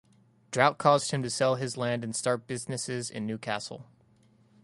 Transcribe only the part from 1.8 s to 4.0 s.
and start businesses in Newcastle.